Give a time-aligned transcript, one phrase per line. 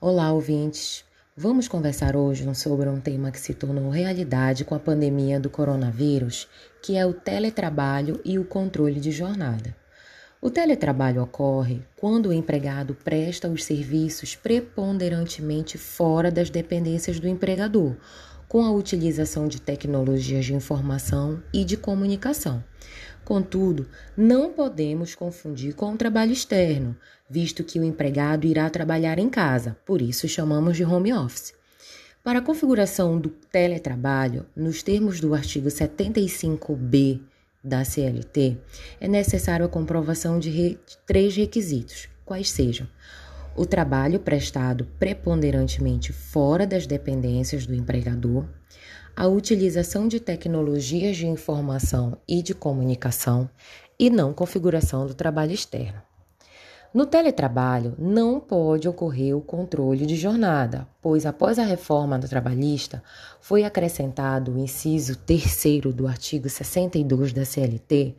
[0.00, 1.04] Olá, ouvintes!
[1.36, 6.46] Vamos conversar hoje sobre um tema que se tornou realidade com a pandemia do coronavírus,
[6.80, 9.74] que é o teletrabalho e o controle de jornada.
[10.40, 17.96] O teletrabalho ocorre quando o empregado presta os serviços preponderantemente fora das dependências do empregador,
[18.46, 22.62] com a utilização de tecnologias de informação e de comunicação.
[23.28, 23.86] Contudo,
[24.16, 26.96] não podemos confundir com o trabalho externo,
[27.28, 31.52] visto que o empregado irá trabalhar em casa, por isso chamamos de home office.
[32.24, 37.20] Para a configuração do teletrabalho, nos termos do artigo 75b
[37.62, 38.56] da CLT,
[38.98, 42.88] é necessário a comprovação de re três requisitos, quais sejam
[43.58, 48.44] o trabalho prestado preponderantemente fora das dependências do empregador,
[49.16, 53.50] a utilização de tecnologias de informação e de comunicação
[53.98, 56.00] e não configuração do trabalho externo.
[56.94, 63.02] No teletrabalho, não pode ocorrer o controle de jornada, pois após a reforma do trabalhista,
[63.40, 68.14] foi acrescentado o inciso terceiro do artigo 62 da CLT,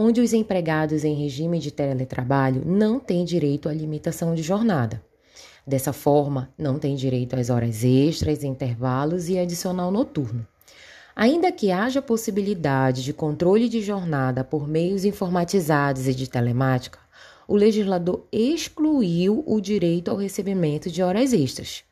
[0.00, 5.02] onde os empregados em regime de teletrabalho não têm direito à limitação de jornada.
[5.66, 10.46] Dessa forma, não têm direito às horas extras, intervalos e adicional noturno.
[11.16, 17.00] Ainda que haja possibilidade de controle de jornada por meios informatizados e de telemática,
[17.48, 21.82] o legislador excluiu o direito ao recebimento de horas extras.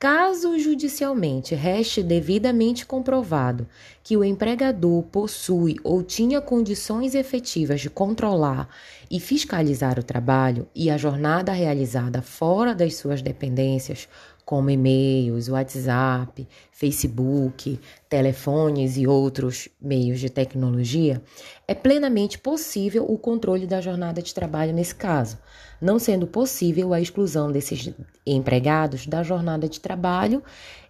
[0.00, 3.66] Caso judicialmente reste devidamente comprovado
[4.00, 8.68] que o empregador possui ou tinha condições efetivas de controlar
[9.10, 14.08] e fiscalizar o trabalho e a jornada realizada fora das suas dependências,
[14.48, 21.22] como e-mails, WhatsApp, Facebook, telefones e outros meios de tecnologia,
[21.66, 25.36] é plenamente possível o controle da jornada de trabalho nesse caso,
[25.78, 27.92] não sendo possível a exclusão desses
[28.26, 30.42] empregados da jornada de trabalho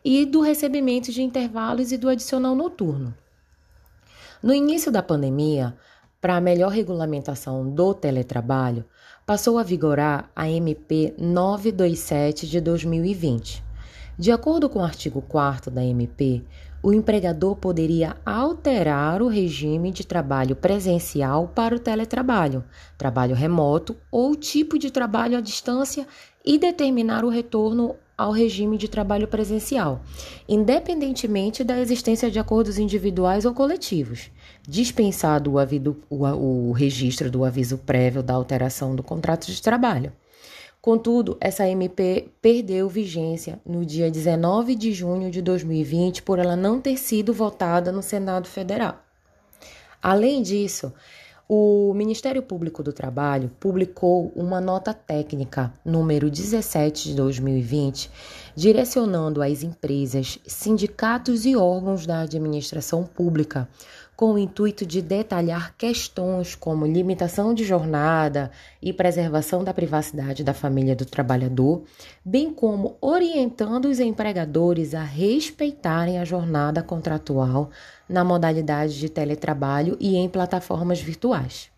[0.05, 3.12] e do recebimento de intervalos e do adicional noturno.
[4.41, 5.75] No início da pandemia,
[6.21, 8.84] para a melhor regulamentação do teletrabalho,
[9.25, 13.62] passou a vigorar a MP 927 de 2020.
[14.19, 16.43] De acordo com o artigo 4 da MP,
[16.83, 22.65] o empregador poderia alterar o regime de trabalho presencial para o teletrabalho,
[22.97, 26.06] trabalho remoto ou tipo de trabalho à distância
[26.45, 30.03] e determinar o retorno ao regime de trabalho presencial,
[30.49, 34.29] independentemente da existência de acordos individuais ou coletivos,
[34.67, 40.12] dispensado o, avido, o, o registro do aviso prévio da alteração do contrato de trabalho.
[40.83, 46.81] Contudo, essa MP perdeu vigência no dia 19 de junho de 2020 por ela não
[46.81, 48.99] ter sido votada no Senado Federal.
[50.03, 50.93] Além disso,
[51.48, 58.10] o Ministério Público do Trabalho publicou uma nota técnica número 17 de 2020,
[58.54, 63.66] direcionando às empresas, sindicatos e órgãos da administração pública
[64.19, 68.51] com o intuito de detalhar questões como limitação de jornada
[68.83, 71.84] e preservação da privacidade da família do trabalhador,
[72.25, 77.71] bem como orientando os empregadores a respeitarem a jornada contratual
[78.09, 81.71] na modalidade de teletrabalho e em plataformas virtuais.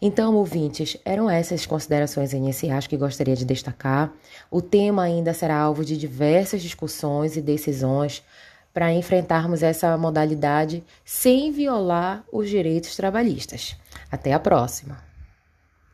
[0.00, 4.12] Então, ouvintes, eram essas considerações iniciais que gostaria de destacar.
[4.48, 8.22] O tema ainda será alvo de diversas discussões e decisões
[8.72, 13.76] para enfrentarmos essa modalidade sem violar os direitos trabalhistas.
[14.10, 15.11] Até a próxima!